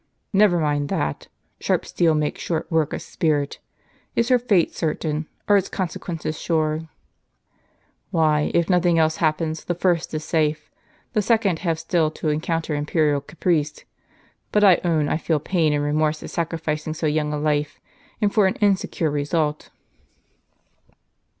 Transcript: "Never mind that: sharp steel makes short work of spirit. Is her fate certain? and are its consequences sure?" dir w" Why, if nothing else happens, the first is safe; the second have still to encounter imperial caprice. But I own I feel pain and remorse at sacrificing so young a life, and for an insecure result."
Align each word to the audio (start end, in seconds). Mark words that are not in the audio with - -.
"Never 0.43 0.57
mind 0.59 0.89
that: 0.89 1.27
sharp 1.59 1.85
steel 1.85 2.15
makes 2.15 2.41
short 2.41 2.71
work 2.71 2.91
of 2.91 3.03
spirit. 3.03 3.59
Is 4.15 4.29
her 4.29 4.39
fate 4.39 4.73
certain? 4.73 5.13
and 5.15 5.25
are 5.47 5.57
its 5.57 5.69
consequences 5.69 6.39
sure?" 6.41 6.69
dir 6.77 6.79
w" 6.79 6.89
Why, 8.09 8.51
if 8.55 8.67
nothing 8.67 8.97
else 8.97 9.17
happens, 9.17 9.63
the 9.65 9.75
first 9.75 10.11
is 10.15 10.23
safe; 10.25 10.71
the 11.13 11.21
second 11.21 11.59
have 11.59 11.77
still 11.77 12.09
to 12.17 12.29
encounter 12.29 12.73
imperial 12.73 13.21
caprice. 13.21 13.85
But 14.51 14.63
I 14.63 14.81
own 14.83 15.07
I 15.07 15.17
feel 15.17 15.39
pain 15.39 15.71
and 15.71 15.83
remorse 15.83 16.23
at 16.23 16.31
sacrificing 16.31 16.95
so 16.95 17.05
young 17.05 17.31
a 17.31 17.37
life, 17.37 17.79
and 18.19 18.33
for 18.33 18.47
an 18.47 18.55
insecure 18.55 19.11
result." 19.11 19.69